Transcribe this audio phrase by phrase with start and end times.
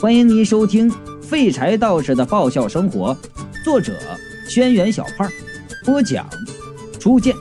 [0.00, 0.90] 欢迎您收听
[1.20, 3.14] 《废柴道士的爆笑生活》，
[3.62, 3.92] 作者：
[4.48, 5.30] 轩辕小胖，
[5.84, 6.26] 播讲：
[6.98, 7.36] 初见。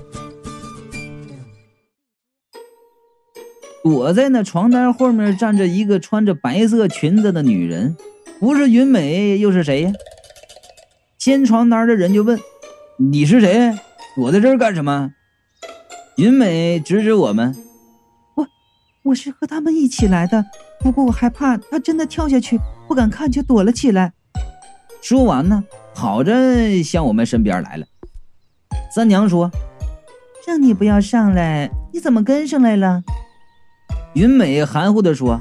[3.82, 7.96] 躲在那床单后面站着一个穿着白色裙子的女人，
[8.42, 9.94] 不是云美又是谁呀？
[11.18, 12.38] 掀床单的人就问
[13.00, 13.74] ：“你是谁？
[14.18, 15.14] 躲在这儿干什么？”
[16.18, 17.56] 云美指指我们
[18.36, 18.48] ：“我，
[19.04, 20.48] 我是和他们一起来的。”
[20.82, 24.14] 不过我害怕他真的跳下去，不敢看，就躲了起来。
[25.02, 27.86] 说完呢，跑着向我们身边来了。
[28.94, 29.52] 三娘说
[30.48, 33.04] ：“让你不要上来，你怎么跟上来了？”
[34.14, 35.40] 云美含糊地说：“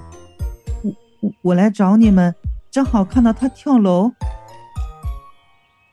[0.85, 2.35] 我我我来找你们，
[2.71, 4.13] 正好看到他跳楼。”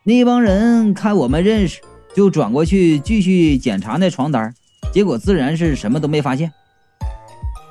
[0.04, 1.82] 那帮人看我们认识，
[2.16, 4.54] 就转过去继续检查那床单，
[4.92, 6.52] 结果自然是什么都没发现。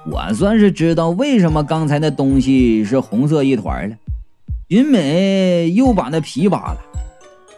[0.06, 3.96] 我算是知道为什么刚才那东西是红色一团了。
[4.68, 6.80] 云美又把那皮扒了，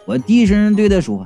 [0.05, 1.25] 我低声对她说：“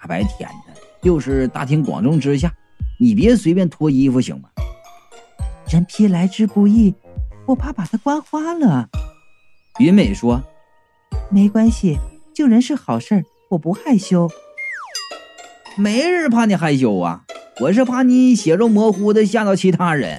[0.00, 2.52] 大白天的，又是大庭广众之下，
[2.98, 4.48] 你别随便脱衣服行吗？”
[5.70, 6.94] 人皮来之不易，
[7.46, 8.88] 我怕把它刮花了。
[9.78, 10.42] 云美说
[11.30, 11.98] ：“没关系，
[12.34, 14.30] 救人是好事，我不害羞。
[15.76, 17.23] 没人怕你害羞啊。”
[17.60, 20.18] 我是怕你血肉模糊的吓到其他人，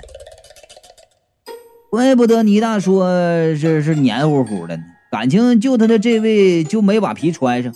[1.89, 3.09] 怪不得倪大说
[3.55, 4.83] 这是黏糊糊的呢。
[5.11, 7.73] 感情救他的这位就没把皮穿上。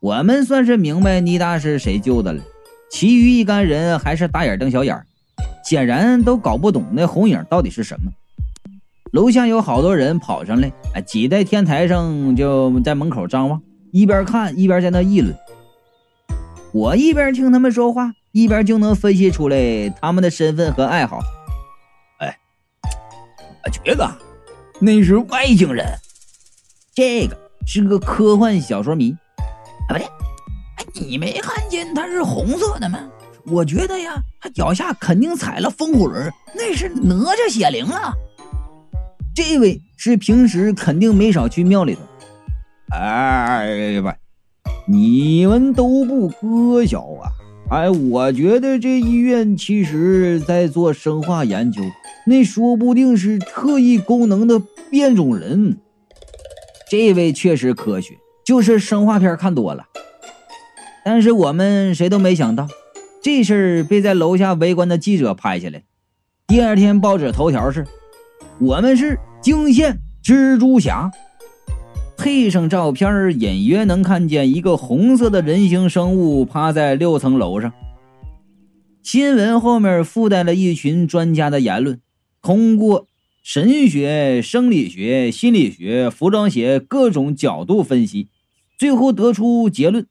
[0.00, 2.42] 我们算是明白倪大是谁救的了，
[2.90, 5.00] 其余一干人还是大眼瞪小眼，
[5.64, 8.10] 显然都搞不懂那红影到底是什么。
[9.12, 10.72] 楼下有好多人跑上来，
[11.06, 15.32] 挤在天台上就在门口张望，一边看一边在那议论。
[16.72, 21.18] 我一边听他们说话，一边就能分析出来他们的身份和爱好。
[22.18, 22.38] 哎，
[23.64, 24.08] 我觉得
[24.80, 25.86] 那是外星人，
[26.94, 29.16] 这个是个科幻小说迷。
[29.88, 30.02] 啊，不对，
[30.76, 32.98] 哎，你没看见他是红色的吗？
[33.46, 38.12] 我觉得呀，他脚下肯定踩了风火轮，那是哪吒显灵啊。
[39.34, 42.00] 这位是平时肯定没少去庙里头。
[42.90, 44.12] 哎，不。
[44.90, 47.28] 你们都不可小啊！
[47.70, 51.82] 哎，我觉得这医院其实在做生化研究，
[52.26, 55.76] 那说不定是特异功能的变种人。
[56.90, 58.14] 这位确实科学，
[58.46, 59.84] 就是生化片看多了。
[61.04, 62.66] 但是我们谁都没想到，
[63.22, 65.82] 这事儿被在楼下围观的记者拍下来。
[66.46, 67.86] 第二天报纸头条是：
[68.58, 71.10] 我们是惊现蜘蛛侠。
[72.18, 77.72] 配上照片，隐约能看见一个红色的人形生物趴在六层楼上。
[79.04, 82.00] 新闻后面附带了一群专家的言论，
[82.42, 83.06] 通过
[83.44, 88.26] 神学、生理学、心理学、服装学各种角度分析，
[88.76, 90.04] 最后得出结论：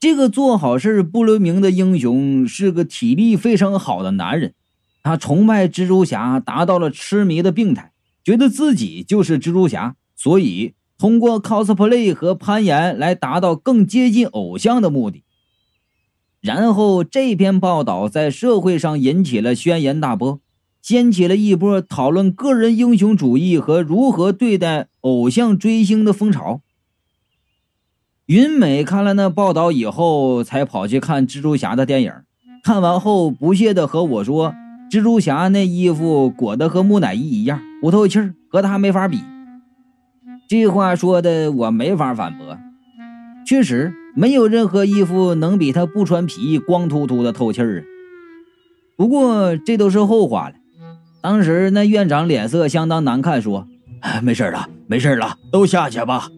[0.00, 4.54] 这个做好事不留名的英雄是个体力非常好的男人。
[5.02, 7.92] 他崇拜蜘蛛侠，达到了痴迷的病态，
[8.24, 9.94] 觉得自己就是蜘蛛侠。
[10.20, 15.22] 所以，通过 cosplay 和攀岩来达到更接近偶像的目的。
[16.40, 20.40] 然后，这篇报道在社会上引起了轩然大波，
[20.82, 26.62] 掀起了一波讨论个人英雄主义和如何对待偶像追星的风潮。
[28.26, 32.12] 云美看了那报道以后，才跑去看蜘蛛侠的电影。
[32.64, 34.52] 看完后，不屑地和我说
[34.90, 38.18] ：“蜘蛛侠那衣服裹得和木乃伊一样，不透气，
[38.50, 39.20] 和他没法比。”
[40.48, 42.56] 这话说的我没法反驳，
[43.46, 47.84] 确实没有任何衣服能比他不穿皮、光秃秃的透气儿啊。
[48.96, 50.54] 不过这都是后话了。
[51.20, 53.68] 当时那院长脸色相当难看，说
[54.22, 56.30] ：“没事了，没事了，都下去吧。”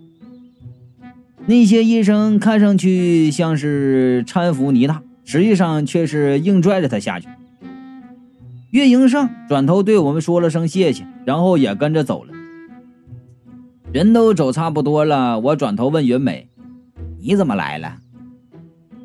[1.47, 7.29] 那些医生看上去像是搀扶倪大，实际上却是硬拽着他下去。
[8.71, 12.33] 岳营胜转头对我们说了声谢谢，然后也跟着走了。
[13.93, 16.49] 人都走差不多了，我转头问云美
[17.19, 17.99] ：“你怎么来了？”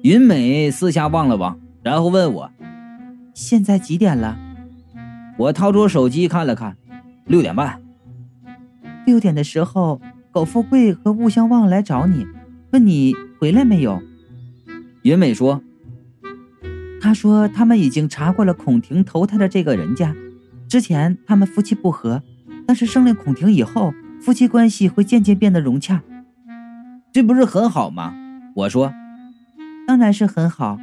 [0.04, 2.52] 云美四下望了望，然后问我
[3.34, 4.38] ：“现在几点了？”
[5.40, 6.78] 我掏出手机看了看，
[7.26, 7.82] 六点半。
[9.08, 10.00] 六点的时候，
[10.32, 12.28] 苟富贵和雾相望来找你，
[12.72, 14.00] 问你回来没有。
[15.02, 15.64] 云美说
[17.02, 20.16] ：“他说他们已经查过了孔婷投胎的这个人家，
[20.68, 22.22] 之前他们夫妻不和，
[22.68, 23.92] 但是生了孔婷以后。”
[24.26, 26.02] 夫妻关系会渐渐变得融洽，
[27.14, 28.16] 这不是很好吗？
[28.56, 28.92] 我说，
[29.86, 30.80] 当然是很好。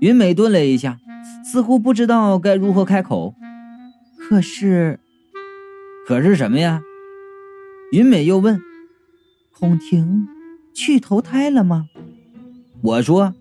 [0.00, 1.00] 云美顿了一下，
[1.44, 3.34] 似乎不知道该如何开口。
[4.16, 5.00] 可是，
[6.06, 6.80] 可是什么呀？
[7.90, 8.62] 云美又问
[9.50, 10.28] ：“孔婷
[10.72, 11.88] 去投胎了吗？”
[12.80, 13.34] 我说：“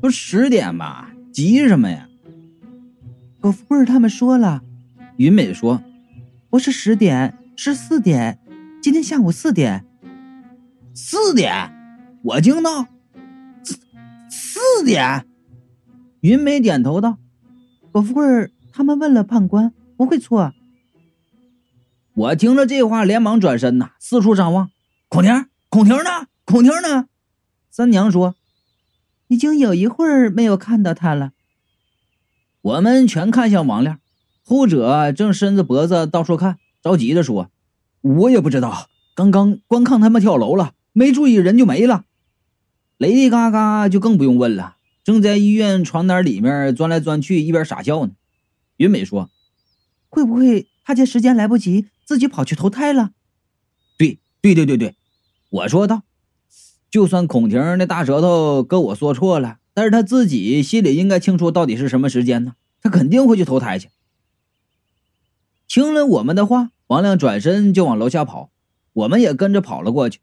[0.00, 2.08] 不十点吧，急什么呀？”
[3.42, 4.62] 葛富贵他们说了。
[5.16, 5.82] 云美说
[6.48, 8.38] ：“不是十点，是四点，
[8.82, 9.84] 今天下午四点。”
[10.94, 11.72] 四点，
[12.22, 12.86] 我惊道
[13.62, 13.78] ：“四
[14.28, 15.26] 四点？”
[16.20, 17.18] 云梅点头道
[17.92, 20.52] ：“葛富贵他们问了判官，不会错。”
[22.14, 24.70] 我听了这话，连忙转身呐，四处张望。
[25.08, 26.26] 孔婷，孔婷呢？
[26.44, 27.06] 孔婷呢？
[27.70, 28.34] 三娘说
[29.28, 31.32] ：“已经有一会儿没有看到她了。”
[32.60, 33.98] 我们全看向王亮，
[34.44, 37.50] 后者正伸着脖子到处看，着急的说
[38.02, 42.04] ：“我也不知道，刚刚光看他们跳楼了，没注意人就没了。”
[42.98, 48.12] 雷迪嘎嘎就更不用问了，正在医院床单里面钻来钻去，一边傻笑呢。
[48.76, 49.30] 云美说
[50.10, 53.12] ：“会不会他见时间来不及？”自己跑去投胎了，
[53.96, 54.96] 对对对对对，
[55.50, 56.02] 我说道，
[56.90, 62.54] 就算孔婷那大舌头跟我说错了，但是他自己心里应该清楚到底是什么时间呢？
[62.82, 63.88] 他肯定会去投胎去。
[65.72, 68.50] 听了我们的话，王亮转身就往楼下跑，
[68.92, 70.20] 我们也跟着跑了过去。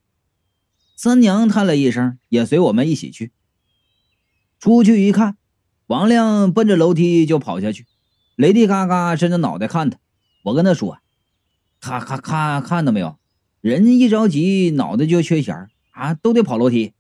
[0.96, 3.32] 三娘叹了一声，也随我们一起去。
[4.60, 5.38] 出去一看，
[5.88, 7.88] 王亮奔着楼梯就跑下去，
[8.36, 9.98] 雷迪嘎嘎伸着脑袋看他，
[10.44, 11.00] 我跟他说。
[11.80, 13.18] 看看看看到没有？
[13.60, 16.94] 人一着急，脑袋就缺弦啊，都得跑楼梯。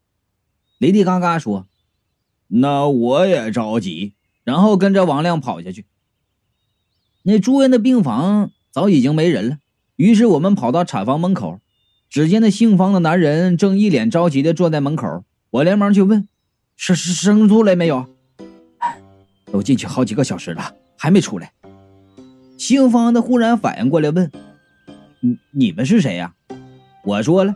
[0.80, 1.68] 雷迪嘎嘎说
[2.50, 5.86] ：“那我也着急。”然后跟着王亮跑下去。
[7.30, 9.58] 那住院的病房早已经没人了，
[9.98, 11.60] 于是我们跑到产房门口，
[12.10, 15.24] 只见那姓方的男人正一脸着急的坐在门口。
[15.52, 16.28] 我连忙去问
[16.76, 18.08] ：“生生出来没有？”
[19.54, 21.52] 都进去好几个小时了，还没出来。
[22.58, 24.32] 姓方的忽然反应过来问。
[25.20, 26.34] 你你们是谁呀？
[27.04, 27.54] 我说了，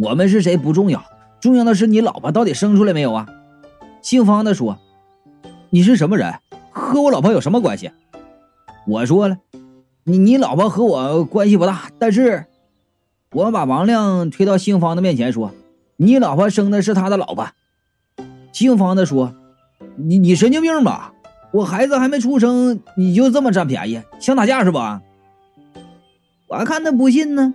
[0.00, 1.04] 我们是谁不重要，
[1.40, 3.28] 重要的是你老婆到底生出来没有啊？
[4.02, 4.80] 姓方的说
[5.70, 6.34] ：“你是什么人？
[6.72, 7.92] 和我老婆有什么关系？”
[8.86, 9.38] 我说了，
[10.04, 12.46] 你你老婆和我关系不大，但是，
[13.32, 15.52] 我把王亮推到姓方的面前说
[15.98, 17.48] ：“你老婆生的是他的老婆。”
[18.52, 19.34] 姓方的说
[19.96, 21.12] ：“你你神经病吧？
[21.52, 25.02] 我孩子还没出生，你就这么占便宜，想打架是吧？”
[26.48, 27.54] 我看他不信呢，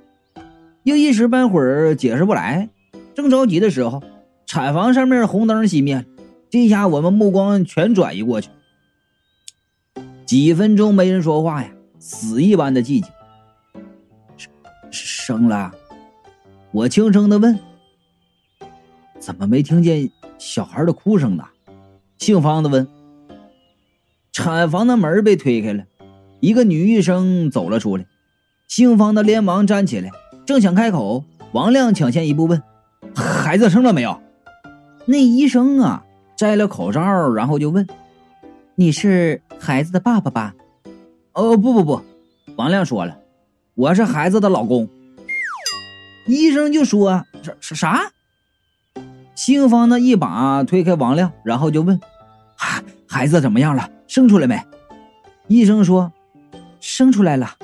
[0.83, 2.67] 又一时半会儿解释不来，
[3.15, 4.03] 正着急的时候，
[4.45, 6.05] 产房上面红灯熄灭。
[6.49, 8.49] 这下我们目光全转移过去，
[10.31, 11.69] 几分钟没人说话呀，
[11.99, 13.03] 死一般的寂静。
[14.37, 14.49] 生
[14.89, 15.73] 生了，
[16.71, 17.59] 我轻声的问
[19.19, 21.43] ：“怎么没听见小孩的哭声呢？”
[22.17, 22.87] 姓方的问。
[24.31, 25.83] 产房的门被推开了，
[26.39, 28.05] 一个女医生走了出来。
[28.69, 30.11] 姓方的连忙站起来，
[30.45, 32.63] 正想开口，王亮抢先一步问
[33.13, 34.17] ：“孩子生了没有？”
[35.05, 36.05] 那医生啊，
[36.37, 37.85] 摘了口罩，然后就问
[38.75, 40.55] ：“你是孩子的爸爸吧
[41.33, 42.01] ？”“哦，不不不。”
[42.57, 43.19] 王亮说了
[43.75, 44.89] ：“我是孩子的老公。”
[46.27, 47.25] 医生就说
[47.61, 48.11] ：“啥啥？”
[49.35, 51.99] 姓方的一把推开王亮，然后就问
[52.57, 53.89] ：“孩孩子怎么样了？
[54.07, 54.61] 生出来没？”
[55.47, 56.11] 医生说
[56.81, 57.55] ：“生出来了。”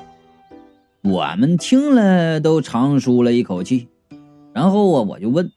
[1.04, 3.88] 我们听了都长舒了一口气，
[4.54, 5.52] 然后啊，我就问：“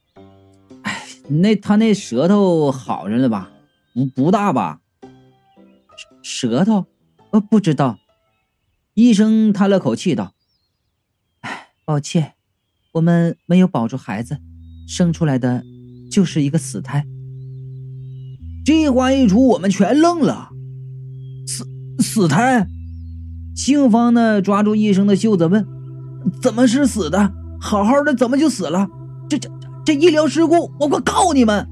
[0.83, 3.51] 哎，那他那舌头好着呢吧？
[3.95, 4.80] 不不大吧？
[6.33, 6.87] 舌头？
[7.33, 7.99] 呃，不知道。”
[8.95, 10.33] 医生叹了口气道
[11.43, 12.35] ：“哎，抱歉，
[12.93, 14.39] 我们没有保住孩子，
[14.87, 15.65] 生出来的
[16.11, 17.05] 就是一个死胎。”
[18.65, 20.51] 这话一出，我们全愣了。
[21.49, 21.67] 死
[21.99, 22.67] 死胎？
[23.57, 25.67] 姓方的抓住医生的袖子问
[26.41, 27.33] ：“怎么是死的？
[27.61, 28.89] 好好的怎么就死了？
[29.29, 29.51] 这这
[29.85, 31.67] 这医疗事故，我快告你们！”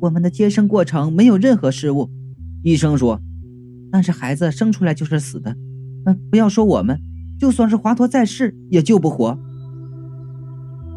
[0.00, 2.10] 我们的接生过程没有任何失误，
[2.62, 3.20] 医生说。
[3.94, 5.56] 但是孩子生出来就是死的。
[6.04, 6.98] 嗯，不要说我们，
[7.38, 9.38] 就算是华佗在世也救不活。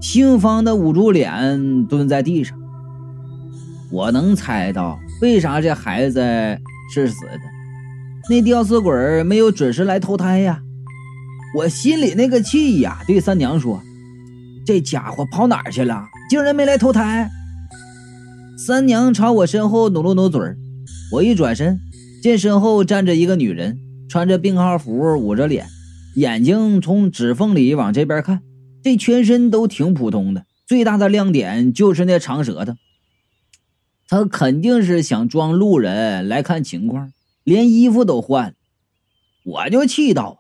[0.02, 2.58] 姓方的捂住脸蹲在地上。
[3.92, 6.20] 我能猜到为啥这孩子
[6.92, 7.42] 是死的。
[8.32, 10.60] 那吊死鬼没有准时来投胎呀！
[11.56, 13.80] 我心里那个气呀，对三娘说
[14.66, 16.04] ：“这家伙跑哪儿去了？
[16.32, 17.30] 竟然没来投胎！”
[18.58, 20.42] 三娘朝我身后努了努嘴
[21.12, 21.80] 我一转身，
[22.22, 25.68] 见身后站着一个女人，穿着病号服，捂着脸，
[26.16, 28.42] 眼睛从指缝里往这边看，
[28.84, 32.74] 这全身都挺普通的，最大的亮点就是那长舌头。
[34.10, 37.12] 他肯定是想装路人来看情况。
[37.44, 38.54] 连衣服都换了，
[39.46, 40.40] 我就气到，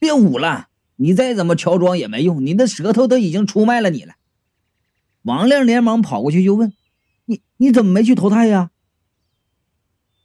[0.00, 0.66] 别捂了，
[0.96, 4.14] 你再怎么乔装也没用，你的舌头都已经出卖了你了。
[5.22, 6.72] 王亮连忙跑过去就问
[7.26, 8.70] ：“你你怎么没去投胎呀？”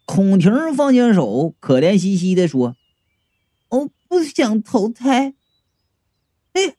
[0.05, 2.75] 孔婷放下手，可怜兮兮的说
[3.69, 5.33] ：“我不想投胎。”
[6.53, 6.75] 哎，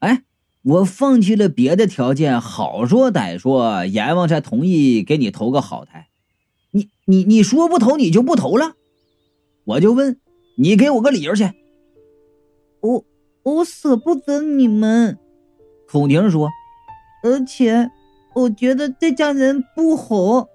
[0.00, 0.22] 哎，
[0.62, 6.08] 我放弃了别的条件，好说歹说，阎王才同意给你投个好胎。
[6.70, 8.74] 你你你说不投你就不投了？
[9.64, 10.20] 我就问
[10.56, 11.50] 你，给我个理由去。
[12.80, 13.04] 我
[13.42, 15.18] 我舍不得你们。
[15.88, 16.50] 孔婷说。
[17.22, 17.90] 而且，
[18.34, 20.48] 我觉得这家人不好。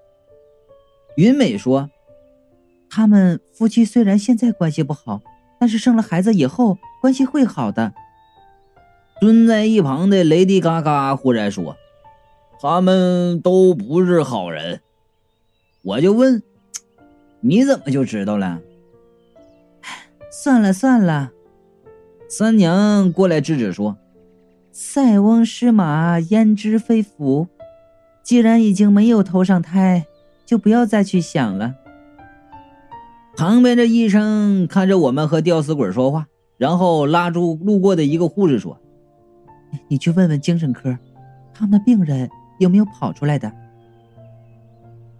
[1.16, 1.90] 云美说
[2.88, 5.20] ：“他们夫妻虽然现在关系不好，
[5.58, 7.92] 但是生了孩子以后关系会好的。”
[9.20, 11.76] 蹲在一旁的雷迪嘎嘎忽然说
[12.60, 14.80] ：“他们都不是好人。”
[15.82, 16.42] 我就问
[17.40, 18.60] ：“你怎么就知道了？”
[20.30, 21.32] 算了算了，
[22.28, 23.96] 三娘过来制止说。
[24.70, 27.48] 塞翁失马，焉知非福。
[28.22, 30.04] 既然已经没有头上胎，
[30.44, 31.74] 就不要再去想了。
[33.36, 36.26] 旁边的医生看着我们和吊死鬼说话，
[36.56, 38.80] 然后拉住路过的一个护士说
[39.88, 40.96] ：“你去问问精神科，
[41.52, 43.52] 他们的病人有没有跑出来的。”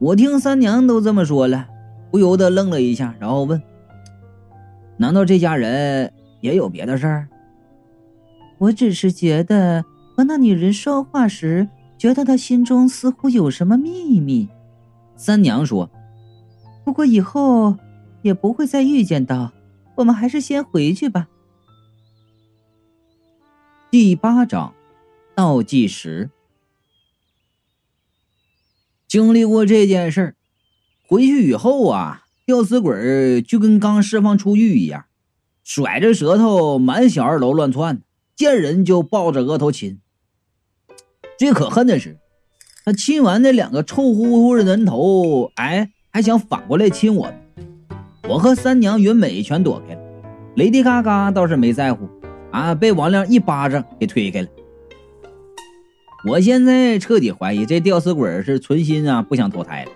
[0.00, 1.68] 我听三娘都这么说了，
[2.10, 3.62] 不由得愣了一下，然后问
[4.96, 7.28] ：“难道这家人也有别的事儿？”
[8.58, 9.84] 我只是觉得
[10.16, 11.68] 和那女人说话时，
[11.98, 14.48] 觉得她心中似乎有什么秘密。
[15.16, 15.90] 三娘说
[16.82, 17.76] ：“不过以后
[18.26, 19.52] 也不会再遇见到，
[19.94, 21.28] 我们还是先回去吧。”
[23.88, 24.74] 第八章，
[25.36, 26.30] 倒计时。
[29.06, 30.36] 经历过这件事儿，
[31.06, 35.04] 回去以后啊，吊死鬼就跟刚释放出狱一样，
[35.62, 38.02] 甩着舌头满小二楼乱窜。
[38.34, 40.00] 见人就抱着额头亲，
[41.38, 42.18] 最可恨的是，
[42.84, 47.32] 他亲完那两个臭乎乎的人头，哎，还想反过来亲我。
[48.28, 50.00] 我和三娘云美全躲开了，
[50.56, 52.08] 雷迪嘎嘎倒是没在乎，
[52.50, 54.48] 啊，被王亮一巴掌给推开了。
[56.28, 59.90] 我现在彻底怀疑这吊死鬼是存心啊不想投胎了。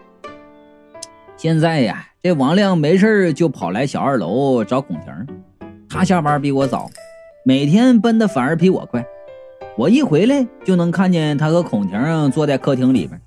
[1.37, 5.13] 现在呀，这王亮没事就跑来小二楼找孔婷，
[5.89, 6.89] 他下班比我早。
[7.45, 9.05] 每天奔的反而比我快，
[9.77, 13.21] 我一回来就能看见他和孔婷坐在客厅里边，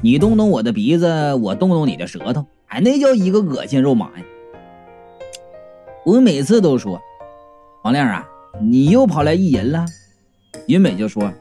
[0.00, 4.24] 你动动我的鼻子，我动动你的舌头，哎，那叫一个恶心肉麻呀！
[6.06, 7.02] 我每次都说，
[7.82, 8.24] 王亮啊，
[8.62, 9.84] 你又跑来意淫了。
[10.68, 11.32] 云美就说，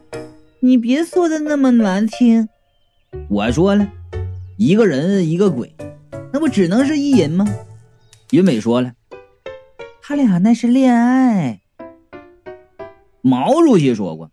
[0.60, 2.50] 你别说的那么难听。
[3.30, 3.88] 我说了，
[4.58, 5.72] 一个人一个鬼，
[6.34, 7.46] 那不只能是意淫吗？
[8.32, 8.92] 云美说了，
[10.02, 11.62] 他俩那是恋爱。
[13.22, 14.32] 毛主席说过：“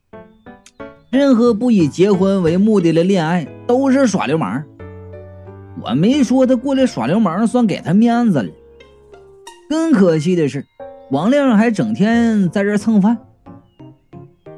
[1.12, 4.64] 任何不以结婚为目的的恋爱都是耍流氓。”
[5.84, 8.50] 我没说他过来耍流氓，算给他面子了。
[9.72, 10.66] 更可惜的是，
[11.10, 13.16] 王亮还整天在这蹭饭，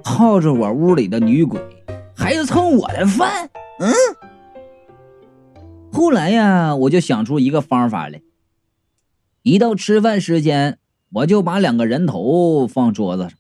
[0.03, 1.61] 泡着我屋里的女鬼，
[2.17, 3.49] 还要蹭我的饭。
[3.79, 3.95] 嗯。
[5.93, 8.23] 后来呀，我就想出一个方法来。
[9.43, 10.79] 一到吃饭时间，
[11.13, 13.39] 我就把两个人头放桌子上。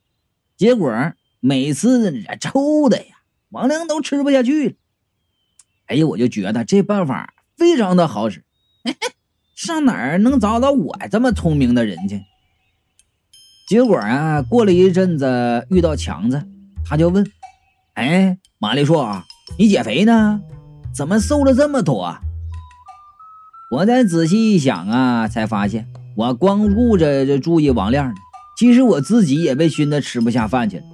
[0.56, 3.16] 结果每次抽的呀，
[3.50, 4.74] 王亮都吃不下去了。
[5.86, 8.44] 哎呀，我就觉得这办法非常的好使。
[8.84, 9.08] 嘿 嘿
[9.54, 12.20] 上哪儿能找到我这么聪明的人去？
[13.68, 16.42] 结果啊，过了一阵子遇到强子，
[16.84, 17.24] 他就问
[17.94, 19.22] ：“哎，马丽硕，
[19.58, 20.40] 你减肥呢？
[20.94, 22.16] 怎么瘦了这么多？”
[23.70, 28.14] 我再仔细一想啊，才发现我光顾着这注意王亮呢。
[28.58, 30.84] 其实我自己也被熏得吃不下饭去了。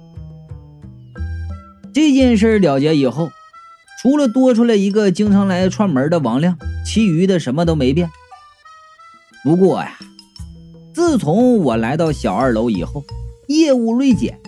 [1.93, 3.31] 这件事了结以后，
[4.01, 8.09] 除了多出来一个经常来串门的王亮，其余的什么都没变。
[9.43, 9.97] 不过呀，
[10.93, 13.03] 自从我来到小二楼以后，
[13.47, 14.39] 业务锐减。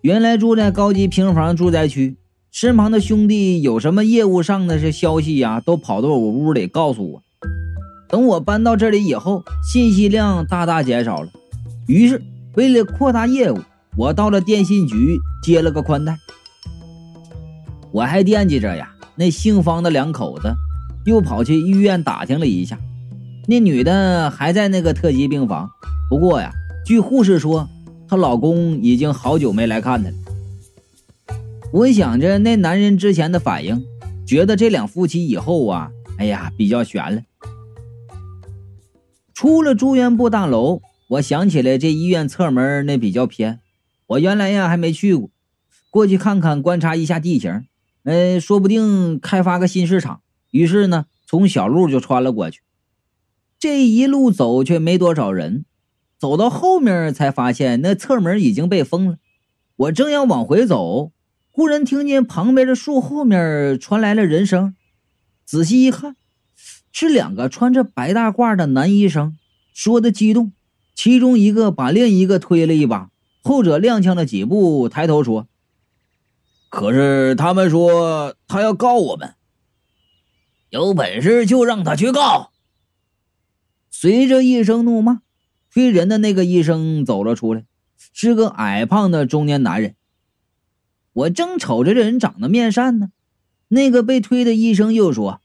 [0.00, 2.16] 原来住在高级平房住宅区，
[2.50, 7.22] 身旁的兄弟有什么业务上的这消息呀，都跑到我屋里告诉我。
[8.08, 11.28] 等我搬到这里以后，信息量大大减少了。
[11.86, 12.20] 于是，
[12.56, 13.60] 为了扩大业务，
[13.96, 16.16] 我到了电信局接了个宽带。
[17.92, 20.52] 我还惦记着呀，那姓方的两口子，
[21.04, 22.78] 又跑去医院打听了一下，
[23.48, 25.70] 那女的还在那个特级病房。
[26.10, 26.52] 不过呀，
[26.84, 27.68] 据护士说，
[28.08, 30.16] 她老公已经好久没来看她了。
[31.72, 33.84] 我想着那男人之前的反应，
[34.26, 37.22] 觉得这两夫妻以后啊，哎呀，比较悬了。
[39.34, 40.80] 出了住院部大楼。
[41.08, 43.60] 我想起来这医院侧门那比较偏，
[44.08, 45.30] 我原来呀还没去过，
[45.88, 47.64] 过去看看，观察一下地形，
[48.02, 50.22] 呃，说不定开发个新市场。
[50.50, 52.62] 于是呢，从小路就穿了过去。
[53.58, 55.64] 这一路走却没多少人，
[56.18, 59.16] 走到后面才发现那侧门已经被封了。
[59.76, 61.12] 我正要往回走，
[61.50, 64.74] 忽然听见旁边的树后面传来了人声，
[65.44, 66.16] 仔细一看，
[66.92, 69.36] 是两个穿着白大褂的男医生，
[69.72, 70.52] 说的激动。
[70.94, 73.10] 其中一个把另一个推了一把，
[73.42, 75.46] 后者踉跄了几步，抬头说
[76.70, 79.34] ：“可是他们说他要告我们，
[80.70, 82.50] 有本事就让他去告。”
[83.98, 85.22] 随着一声怒骂，
[85.70, 87.64] 推人的那个医生走了出来，
[88.12, 89.94] 是个矮胖的中年男人。
[91.14, 93.08] 我正瞅着这人长得面善呢，
[93.68, 95.40] 那个被推的医生又说：“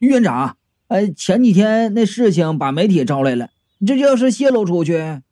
[0.00, 0.56] 院长，
[0.88, 3.50] 呃，前几天那事情把媒体招来了，
[3.86, 5.22] 这要是泄露出去，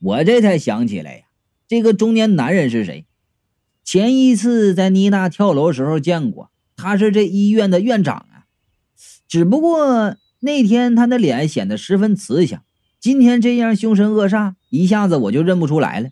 [0.00, 1.24] 我这才想起来呀，
[1.68, 3.04] 这个中年男人是谁？
[3.84, 8.48] 前一次在妮娜跳楼时候见过，他是这医院的院长啊，
[9.28, 12.62] 只不过……”那天他的脸显得十分慈祥，
[13.00, 16.10] 今天这样凶神恶煞，一下子我就认不出来了。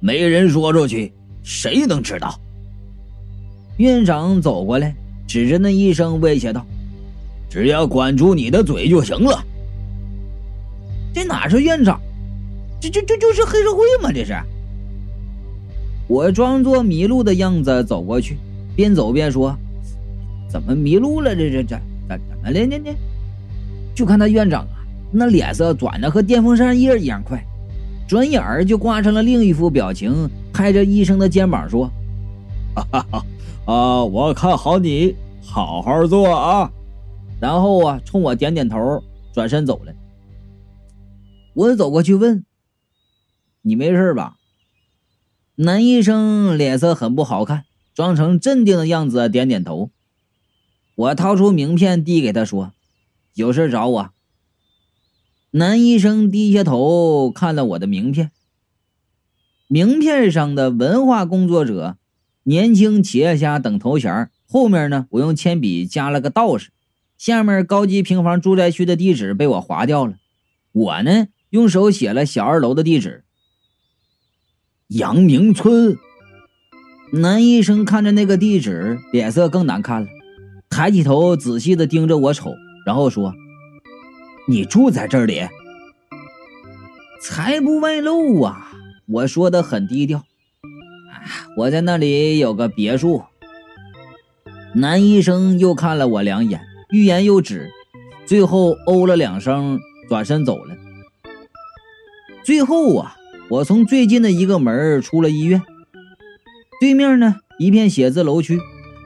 [0.00, 1.12] 没人说出去，
[1.42, 2.40] 谁能知道？
[3.76, 4.96] 院长走过来，
[5.28, 6.66] 指着那医生威胁道
[7.50, 9.44] ：“只要管住你的嘴就行了。”
[11.12, 12.00] 这哪是院长？
[12.80, 14.10] 这这这就是黑社会吗？
[14.10, 14.32] 这是！
[16.08, 18.38] 我装作迷路的样子走过去，
[18.74, 19.54] 边走边说
[20.48, 21.36] ：“怎么迷路了？
[21.36, 21.78] 这这这！”
[22.18, 22.78] 怎么了呢？
[22.78, 22.96] 呢？
[23.94, 27.44] 就看那院长啊，那脸色转的和电风扇叶一样快，
[28.08, 31.90] 转眼儿就挂上了另一副表情，拍着医生的肩膀说
[32.74, 33.26] ：“哈哈，
[33.66, 36.70] 啊，我看好你，好好做啊。”
[37.40, 39.02] 然后啊，冲我点点头，
[39.32, 39.92] 转身走了。
[41.54, 42.44] 我走过去问
[43.62, 44.36] ：“你没事吧？”
[45.56, 49.90] 男医生脸色很不好看，装成镇定的样子，点点头。
[50.94, 52.72] 我掏出名片递给他，说
[53.34, 54.10] ：“有事找我。”
[55.52, 58.30] 男医生低下头看了我的名片，
[59.68, 61.96] 名片上的“文化工作者
[62.44, 66.70] ”“年轻企业家”等头衔后面呢，我用铅笔加了个“道士”，
[67.18, 70.14] 下面“高级平房住宅区”的地址被我划掉了。
[70.72, 73.24] 我呢，用手写了小二楼的地址，
[74.88, 75.96] 阳明村。
[77.12, 80.08] 男医生看着那个地址，脸色更难看了。
[80.72, 82.54] 抬起头，仔细的盯着我瞅，
[82.86, 83.34] 然后说
[84.48, 85.46] ：“你住在这里，
[87.20, 88.72] 财不外露啊！”
[89.06, 90.20] 我说的很低调。
[90.20, 90.24] 啊
[91.58, 93.22] 我在那里有个别墅。
[94.74, 97.70] 男医生又看了我两眼，欲言又止，
[98.24, 100.74] 最后哦了两声，转身走了。
[102.42, 103.16] 最后啊，
[103.50, 105.60] 我从最近的一个门出了医院，
[106.80, 108.58] 对面呢一片写字楼区。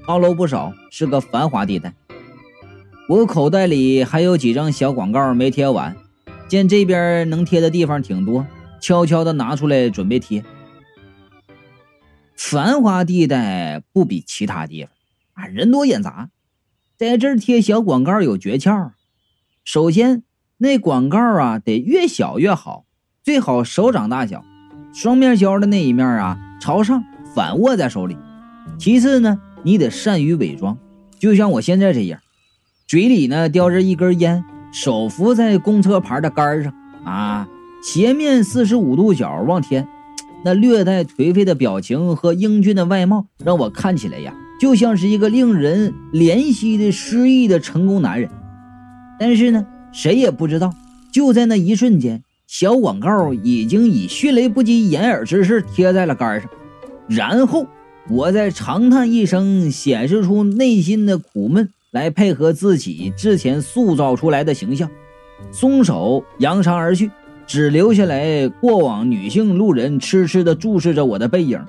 [0.06, 1.92] 高楼不少，是个繁华地带。
[3.08, 5.96] 我口袋里还有几张小广告没贴完，
[6.46, 8.46] 见这边能贴的地方挺多，
[8.80, 10.44] 悄悄的拿出来准备贴。
[12.36, 14.92] 繁华地带不比其他地方
[15.32, 16.30] 啊，人多眼杂，
[16.96, 18.92] 在这儿贴小广告有诀窍。
[19.64, 20.22] 首先，
[20.58, 22.84] 那广告啊得越小越好，
[23.24, 24.44] 最好手掌大小，
[24.94, 27.02] 双面胶的那一面啊朝上，
[27.34, 28.16] 反握在手里。
[28.78, 29.40] 其次呢。
[29.62, 30.78] 你得善于伪装，
[31.18, 32.20] 就像我现在这样，
[32.86, 36.72] 嘴里呢叼着一根烟，手扶在公车牌的杆上
[37.04, 37.48] 啊，
[37.82, 39.88] 斜面四十五度角望天，
[40.44, 48.30] 那略带颓废的表情和英俊的外貌，让我看起来呀，就像是一个令人怜惜的失意的成功男人。
[49.18, 50.72] 但是呢，谁也不知道，
[51.12, 56.48] 就在那一瞬间，小广告已经以迅雷不及掩耳之势贴在了杆上，
[57.08, 57.66] 然后。
[58.08, 64.88] 我在长叹一声，显示出内心的苦闷，来配合自己之前塑造出来的形象，
[65.50, 67.10] 松手扬长而去，
[67.48, 71.60] 只留下来过往女性路人痴痴地注视着我的背影。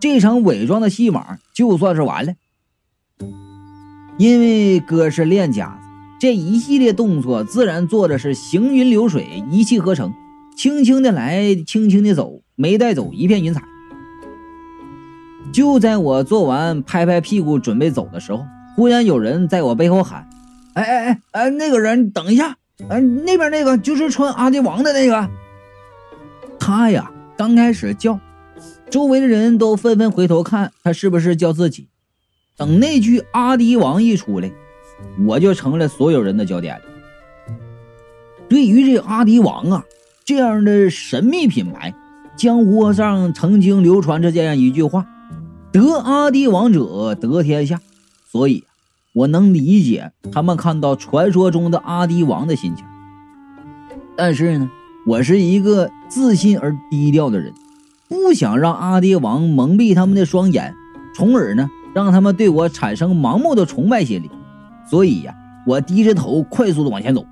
[0.00, 2.32] 这场伪装的戏码就算是完了。
[4.18, 5.88] 因为哥是练家子，
[6.20, 10.12] 这一系列动作自然做的是行云流水，一气呵成，
[10.56, 13.62] 轻轻的来，轻轻的走，没带走一片云彩。
[15.52, 20.28] 就在我做完，拍拍屁股准备走的时候，忽然有人在我背后喊
[20.74, 22.56] ：“哎哎哎哎，那个人，等一下！
[22.90, 25.28] 哎，那边那个就是穿阿迪王的那个。”
[26.60, 28.20] 他呀，刚开始叫，
[28.90, 31.88] 周围的人都纷纷回头看他是不是叫自己。
[32.56, 34.50] 等那句“阿迪王”一出来，
[35.26, 36.80] 我就成了所有人的焦点。
[38.48, 39.84] 对于这阿迪王啊
[40.24, 41.94] 这样的神秘品牌，
[42.36, 45.06] 江湖上曾经流传着这样一句话
[45.76, 47.80] ：“得阿迪王者得天下。”
[48.30, 48.64] 所以，
[49.12, 52.84] 我能理解他们看到传说中的阿迪王的心情。
[54.14, 54.70] 但是呢，
[55.06, 57.52] 我是一个自信而低调的人，
[58.08, 60.74] 不想让阿迪王蒙蔽他们的双眼，
[61.14, 64.30] 从而呢让他们对我产生盲目的崇拜心理。
[64.90, 65.34] 所以呀，
[65.66, 67.24] 我低着头快速的往前走。